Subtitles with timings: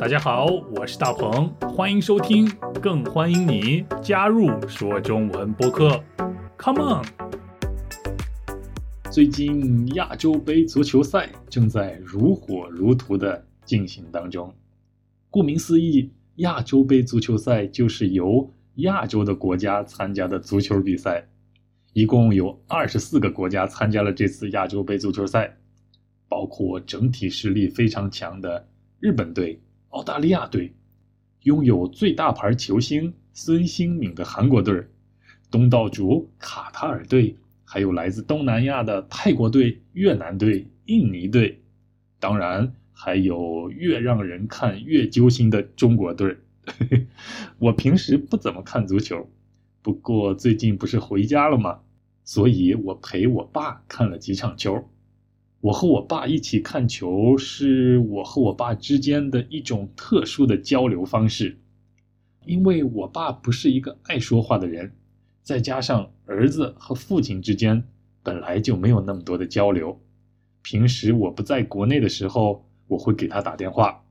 [0.00, 0.46] 大家好，
[0.76, 2.48] 我是大鹏，欢迎收听，
[2.80, 6.00] 更欢迎你加入说中文播客。
[6.56, 7.04] Come on！
[9.10, 14.54] 最近亚洲杯足球赛正在如火如荼的进行当中。
[15.30, 21.28] 顾名思义，亚洲杯足球赛就是由亚洲的国家参加的足球比赛。
[21.92, 25.56] 一共有二十四个国家参加了这次亚洲杯足球赛，
[26.28, 28.68] 包括整体实力非常强的
[29.00, 29.60] 日本队。
[29.90, 30.74] 澳大利亚队
[31.42, 34.86] 拥有最大牌球星孙兴敏的韩国队，
[35.50, 41.62] 东道主卡塔尔队，还有来自东南亚的泰国队、越南队、印尼队，
[42.20, 46.36] 当然还有越让人看越揪心的中国队。
[47.58, 49.30] 我平时不怎么看足球，
[49.80, 51.80] 不过最近不是回家了吗？
[52.24, 54.86] 所以我陪我爸看了几场球。
[55.60, 61.58] 我和我爸一起看球，是我和我爸之间的一种特殊的交流方式。
[62.46, 64.92] 因为我爸不是一个爱说话的人，
[65.42, 67.82] 再加上儿子和父亲之间
[68.22, 70.00] 本来就没有那么多的交流。
[70.62, 74.04] 平时我不在国内的时候，我会给他打电话，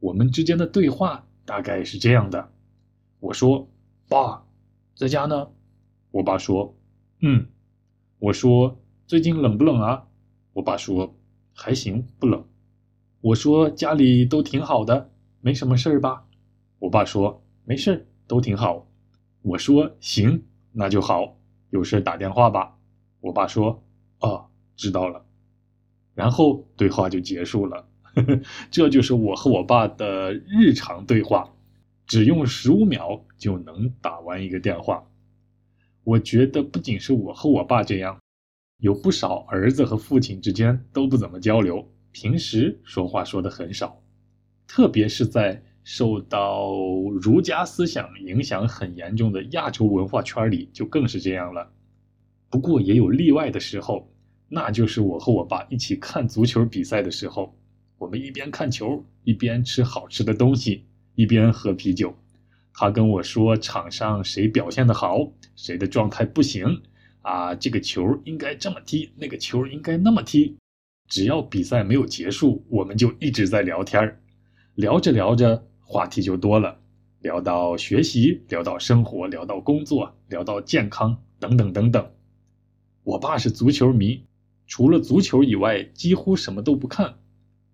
[0.00, 2.50] 我们之间的对话大概是这样的：
[3.20, 3.70] 我说
[4.08, 4.44] ：“爸，
[4.96, 5.48] 在家呢？”
[6.10, 6.76] 我爸说
[7.22, 7.46] ：“嗯。”
[8.18, 10.07] 我说：“最近冷不冷啊？”
[10.58, 11.14] 我爸说
[11.54, 12.44] ：“还行，不冷。”
[13.22, 16.24] 我说：“家里都挺好的，没什么事儿吧？”
[16.80, 18.88] 我爸说：“没事儿，都挺好。”
[19.42, 20.42] 我说：“行，
[20.72, 21.38] 那就好，
[21.70, 22.76] 有事打电话吧。”
[23.22, 23.84] 我爸说
[24.18, 25.24] ：“哦，知道了。”
[26.12, 27.88] 然后对话就结束了。
[28.72, 31.54] 这就是我和我爸的日常对话，
[32.04, 35.08] 只用十五秒就能打完一个电话。
[36.02, 38.18] 我觉得不仅是我和我爸这样。
[38.78, 44.00] 有不少儿子和父亲之间都不怎么交流，平时说话说的很少，
[44.68, 46.70] 特别是在受到
[47.20, 51.72] 儒家思想影响很严重的亚洲文化圈里，就更是这样了。
[52.48, 54.08] 不过也有例外的时候，
[54.48, 57.58] 那就是我和我爸一起看足球比赛的时候，
[57.98, 60.84] 我们一边看球，一边吃好吃的东西，
[61.16, 62.14] 一边喝啤酒。
[62.72, 66.80] 他跟我说场上谁表现的好，谁的状态不行。
[67.28, 70.56] 啊，这个球应该这么踢，那个球应该那么踢。
[71.08, 74.18] 只要比赛没有结束，我们就一直在聊天
[74.74, 76.80] 聊着聊着话题就多了，
[77.20, 82.10] 聊到学习，聊到生活，聊到工作，聊到健康，等等等等。
[83.04, 84.24] 我爸是足球迷，
[84.66, 87.18] 除了足球以外几乎什么都不看。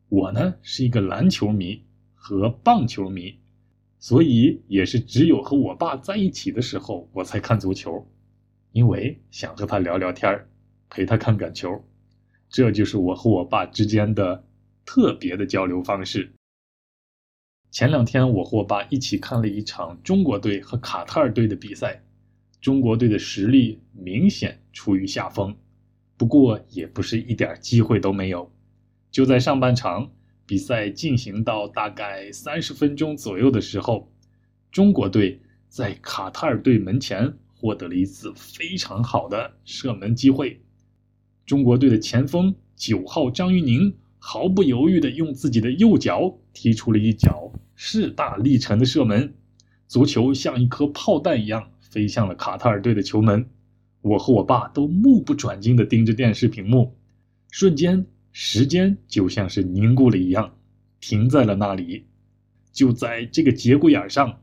[0.08, 1.80] 我呢是一个篮球迷
[2.14, 3.36] 和棒球迷，
[4.00, 8.04] 所以也是只有和我爸在一起的时候，我才看足球。
[8.74, 10.48] 因为想和他聊聊天儿
[10.90, 11.84] 陪他看看球，
[12.48, 14.44] 这就是我和我爸之间的
[14.84, 16.32] 特别的交流方式。
[17.70, 22.02] 前两天我和我爸一起看了一场中国队和卡塔尔队的比赛，
[22.60, 25.56] 中国队的实力明显处于下风，
[26.16, 28.50] 不过也不是一点机会都没有。
[29.12, 30.10] 就在上半场
[30.46, 34.12] 比赛进行到大概三十分钟左右的时候，
[34.72, 37.38] 中国队在卡塔尔队门前。
[37.64, 40.60] 获得了一次非常好的射门机会，
[41.46, 49.32] 中国队的前锋九号张玉宁毫不犹豫地用自己的右脚踢出了一脚势大力沉的射门，
[49.88, 53.48] 足球像一颗炮弹一样飞向了卡塔尔队的球门。
[54.02, 56.94] 我和我爸都目不转睛地盯着电视屏幕，
[57.50, 60.54] 瞬间时间就像是凝固了一样，
[61.00, 62.04] 停在了那里。
[62.74, 64.42] 就在这个节骨眼上，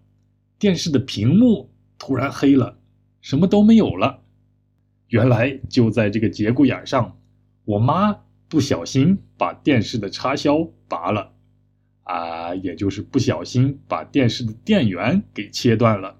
[0.57, 2.79] 电视的屏幕突然黑了。
[3.21, 4.23] 什么都没有了，
[5.07, 7.17] 原来就在这个节骨眼上，
[7.65, 8.17] 我妈
[8.49, 11.31] 不小心把电视的插销拔了，
[12.03, 16.19] 啊，也就是不小心把电视的电源给切断了。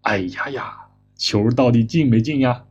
[0.00, 2.64] 哎呀呀，球到底进没进呀？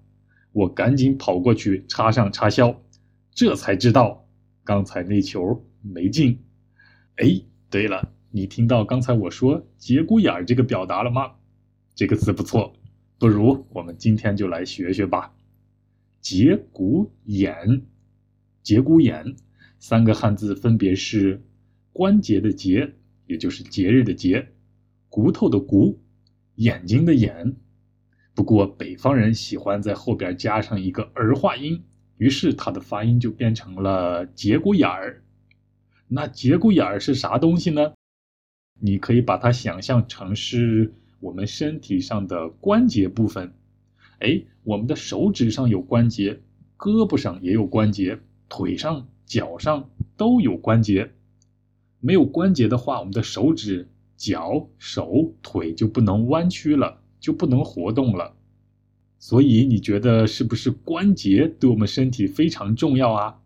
[0.52, 2.82] 我赶紧跑过去插上插销，
[3.34, 4.28] 这才知道
[4.64, 6.44] 刚才那球没进。
[7.16, 11.34] 哎，对了，你听到刚才我说“节骨眼”这个表达了吗？
[11.96, 12.74] 这个词不错。
[13.20, 15.34] 不如我们今天就来学学吧。
[16.20, 17.84] 节骨眼，
[18.62, 19.36] 节骨眼，
[19.80, 21.42] 三个汉字分别是
[21.94, 22.94] 关节的节，
[23.28, 24.50] 也就是节日的节，
[25.10, 26.02] 骨头的骨，
[26.56, 27.56] 眼睛的眼。
[28.34, 31.84] 不过北方人喜欢在后边加上一个儿化音，
[32.18, 35.24] 于是它的发音就变成了节骨眼儿。
[36.08, 37.94] 那节骨眼儿是啥东西呢？
[38.80, 40.94] 你可以把它想象成是。
[41.24, 43.54] 我们身体上的关节部分，
[44.20, 46.42] 哎，我们的手指上有关节，
[46.78, 51.12] 胳膊上也有关节，腿上、脚上都有关节。
[52.02, 53.88] 没有关节的话，我们的手指、
[54.18, 58.36] 脚、手、腿就不能弯曲了，就不能活动了。
[59.18, 63.40] 所以你觉得是不是关节对我们身体非常重要啊？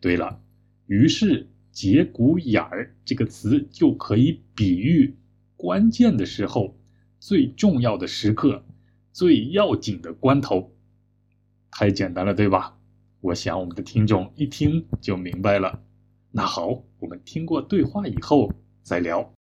[0.00, 0.40] 对了，
[0.88, 5.14] 于是节骨眼儿这个词就可以比喻
[5.56, 6.74] 关键的时候、
[7.26, 8.62] 最重要的时刻、
[9.10, 10.76] 最要紧的关头。
[11.70, 12.78] 太简单了，对吧？
[13.22, 15.82] 我想我们的听众一听就明白了。
[16.30, 19.32] 那好，我们听过对话以后再聊。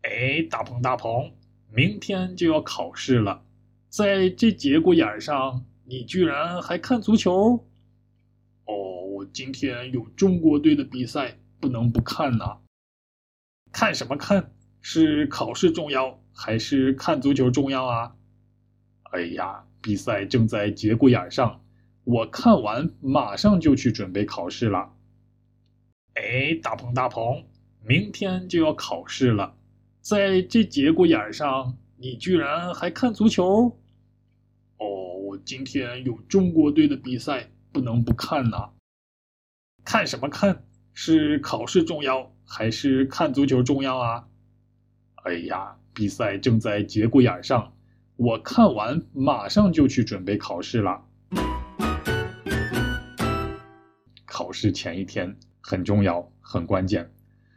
[0.00, 1.30] 哎，大鹏大鹏，
[1.70, 3.44] 明天就要考试了，
[3.90, 7.68] 在这节骨眼上，你居然还看足球？
[8.64, 8.74] 哦，
[9.12, 12.60] 我今天有中国队的比赛，不能不看呐。
[13.70, 14.54] 看什么看？
[14.80, 18.16] 是考试重要，还是看足球重要啊？
[19.12, 19.64] 哎呀！
[19.82, 21.64] 比赛正在节骨眼上，
[22.04, 24.92] 我看完马上就去准备考试了。
[26.12, 27.46] 哎，大鹏大鹏，
[27.82, 29.56] 明天就要考试了，
[30.02, 33.78] 在这节骨眼上，你居然还看足球？
[34.76, 38.72] 哦，今天有中国队的比赛，不能不看呐。
[39.82, 40.62] 看什么看？
[40.92, 44.28] 是考试重要，还是看足球重要啊？
[45.24, 47.72] 哎呀，比赛正在节骨眼上。
[48.16, 51.02] 我看完马上就去准备考试了。
[54.26, 57.10] 考试前一天很重要，很关键，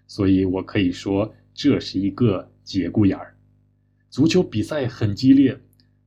[0.07, 3.35] 所以我可以说这是一个节骨眼儿。
[4.09, 5.59] 足球比赛很激烈，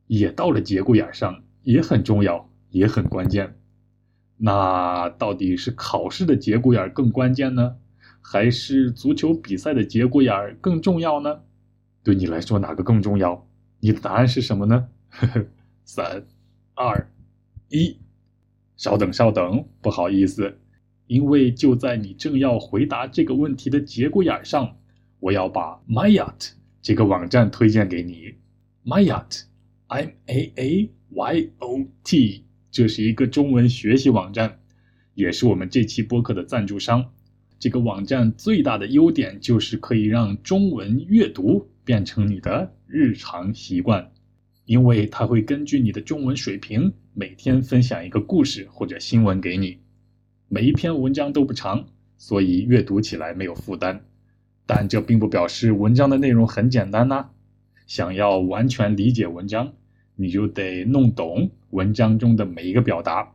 [0.06, 3.58] 也到了节骨眼上，也很重要，也很关键。
[4.38, 7.76] 那到底是考试的节骨眼更关键呢，
[8.20, 11.42] 还是足球比赛的节骨眼更重要呢？
[12.06, 13.48] 对你来说哪个更重要？
[13.80, 14.86] 你的答案是什么呢？
[15.84, 16.24] 三、
[16.76, 17.10] 二、
[17.68, 17.96] 一，
[18.76, 20.56] 稍等，稍等，不好意思，
[21.08, 24.76] 因为就在你正要回答这个问题的节骨眼上，
[25.18, 28.34] 我要把 Mayat 这个网站推荐给你。
[28.84, 34.60] Mayat，M A A Y O T，这是一个中文学习网站，
[35.14, 37.10] 也是我们这期播客的赞助商。
[37.58, 42.74] 这个网站最大的优点就是可以让中文阅读变成你的。
[42.88, 44.12] 日常习惯，
[44.64, 49.78] 因为它会根据你的中文水平，每天分享一个故事或者新闻给你。
[50.48, 51.86] 每一篇文章都不长，
[52.16, 54.04] 所以阅读起来没有负担。
[54.66, 57.30] 但这并不表示文章的内容很简单呐。
[57.86, 59.72] 想要完全理解文章，
[60.16, 63.32] 你就得弄懂文章中的每一个表达。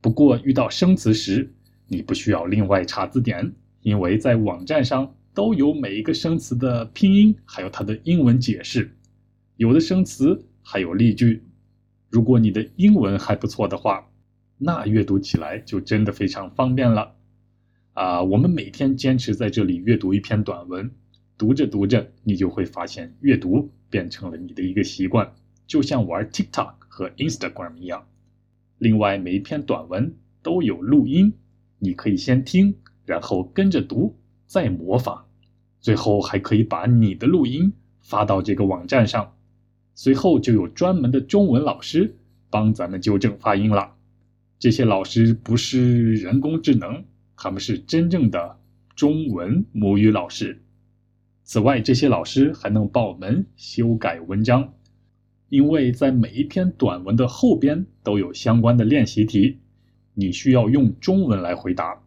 [0.00, 1.52] 不过遇到生词时，
[1.86, 5.14] 你不需要另外查字典，因为在网站上。
[5.38, 8.90] 都有每一个生词的拼音，还有它的英文解释。
[9.56, 11.44] 有的生词还有例句。
[12.10, 14.10] 如果你的英文还不错的话，
[14.58, 17.14] 那阅读起来就真的非常方便了。
[17.92, 20.90] 啊，我们每天坚持在这里阅读一篇短文，
[21.36, 25.32] 读着读着，你就会发现阅读变成了你的一个习惯，
[25.68, 28.08] 就像玩 TikTok 和 Instagram 一样。
[28.78, 31.32] 另外，每一篇短文都有录音，
[31.78, 32.74] 你可以先听，
[33.06, 34.16] 然后跟着读，
[34.48, 35.27] 再模仿。
[35.80, 39.34] 最后还可以把你的录音发到这个网站上，
[39.94, 42.16] 随后就有专门的中文老师
[42.50, 43.94] 帮咱们纠正发音了。
[44.58, 47.04] 这些老师不是人工智能，
[47.36, 48.58] 他们是真正的
[48.96, 50.60] 中文母语老师。
[51.44, 54.74] 此外，这些老师还能帮我们修改文章，
[55.48, 59.58] 因为在每一篇短文的后边都有相关的练习题，
[60.14, 62.02] 你需要用中文来回答。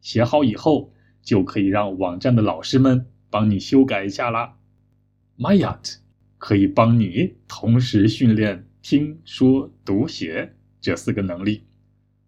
[0.00, 3.06] 写好以后，就可以让网站的老师们。
[3.34, 4.58] 帮你修改一下啦
[5.36, 5.96] ，Mayat
[6.38, 11.64] 可以帮你同时训练听说读写这四个能力。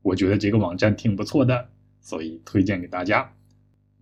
[0.03, 1.71] 我觉得这个网站挺不错的，
[2.01, 3.33] 所以推荐给大家。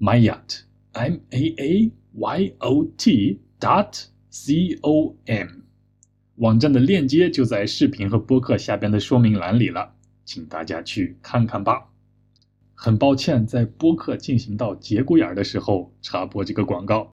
[0.01, 0.61] Mayat
[0.93, 5.49] M A A Y O T dot C O M
[6.37, 9.95] 网站的链接就在视频和播客下边的说明栏里了，
[10.25, 11.91] 请大家去看看吧。
[12.85, 17.11] 很抱歉，在播客进行到节骨眼儿的时候插播这个广告。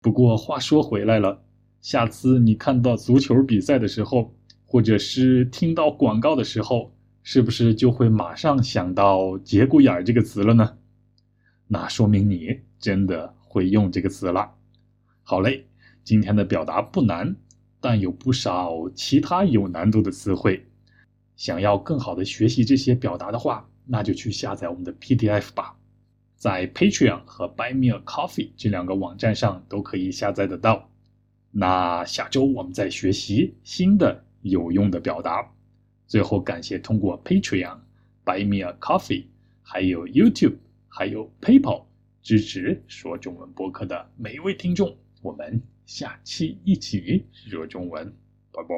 [0.00, 1.40] 不过话说回来了，
[1.80, 4.34] 下次你看到足球比赛的时候，
[4.66, 6.92] 或者是听到广告的时候，
[7.22, 10.78] 是不是就会马上想到“节骨眼儿”这个词了呢？
[11.68, 14.50] 那说明你真的会用这个词了。
[15.22, 15.64] 好嘞，
[16.02, 17.36] 今天的表达不难，
[17.80, 20.66] 但有不少其他有难度的词汇。
[21.36, 25.76] 想要更好的学习这些表达的话，那就去下载我们的 PDF 吧，
[26.36, 30.90] 在 Patreon 和 Buy Me a Coffee 这两个网站上都可以下载得到。
[31.50, 35.52] 那下周我们再学习新的有用的表达。
[36.06, 37.78] 最后感谢通过 Patreon、
[38.24, 39.26] Buy Me a Coffee、
[39.62, 40.56] 还有 YouTube、
[40.88, 41.84] 还有 PayPal
[42.22, 44.96] 支持说中文播客的每一位听众。
[45.22, 48.12] 我们下期一起说中文，
[48.52, 48.74] 拜拜。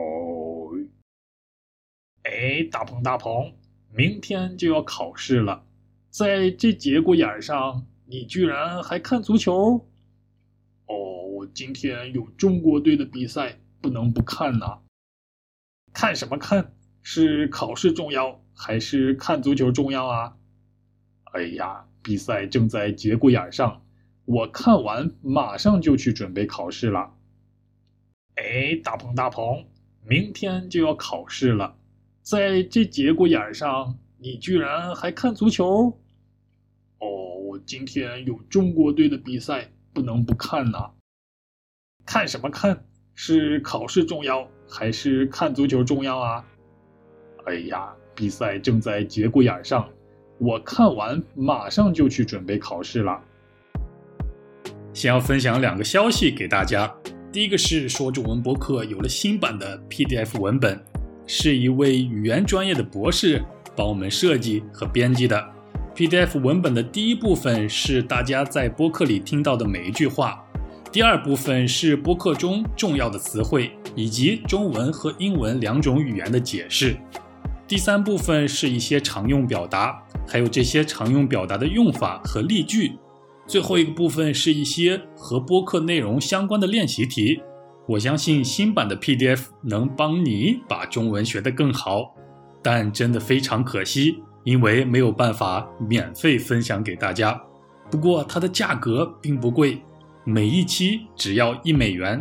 [2.24, 3.52] 哎，大鹏大鹏，
[3.96, 5.64] 明天就要考试了，
[6.10, 9.88] 在这节骨眼上，你居然还看足球？
[10.86, 14.80] 哦，今天有中国队的比赛，不能不看呐。
[15.94, 16.74] 看什么看？
[17.00, 20.36] 是考试重要，还是看足球重要啊？
[21.32, 23.82] 哎呀，比赛正在节骨眼上，
[24.26, 27.14] 我看完马上就去准备考试了。
[28.34, 29.64] 哎，大鹏大鹏，
[30.06, 31.78] 明天就要考试了，
[32.28, 35.96] 在这节骨眼上，你居然还看足球？
[36.98, 40.90] 哦，今天有中国队的比赛，不能不看呐。
[42.04, 42.84] 看什么看？
[43.14, 44.44] 是考试重要？
[44.68, 46.44] 还是看足球重要啊？
[47.44, 49.88] 哎呀，比赛正在节骨眼上，
[50.38, 53.22] 我看完马上就去准备考试了。
[54.92, 56.92] 先要分享两个消息给大家，
[57.30, 60.84] 第一个是说中文博客有了新版的 PDF 文本，
[61.26, 63.42] 是一位语言专业的博士
[63.74, 65.44] 帮我们设计和编辑的。
[65.94, 70.42] PDF 文本的第一部分是大家在播客里听到的每一句话。
[70.92, 76.96] 第二部分是播客中重要的词汇，以及中文和英文两种语言的解释。
[77.66, 82.92] 第三部分是一些常用表达，还有这些常用表达的用法和例句。
[83.46, 87.40] 最后一个部分是一些和播客内容相关的练习题。
[87.86, 92.14] 我相信新版的 PDF 能帮你把中文学得更好，
[92.62, 97.40] 但真的非常可惜，因为没有办法免费分享给大家。
[97.90, 99.80] 不过它的价格并不贵。
[100.24, 102.18] 每一期只要一美元，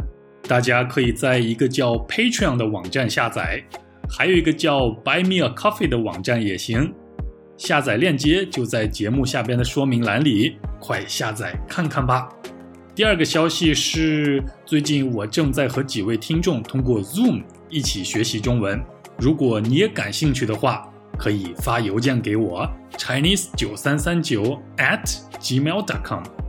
[0.47, 3.63] 大家可以在一个叫 Patreon 的网站下载，
[4.07, 6.93] 还有一个叫 Buy Me a Coffee 的网站也行。
[7.57, 12.29] 下载链接就在节目下边的说明栏里，快下载看看吧。
[12.95, 18.81] 第二个消息是，最近我正在和几位听众通过 Zoom 一起学习中文。
[19.17, 22.65] 如果你也感兴趣的话，可以发邮件给我
[22.97, 25.03] Chinese 九三三九 at
[25.41, 26.44] gmail.com。